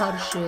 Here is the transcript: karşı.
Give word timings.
karşı. 0.00 0.46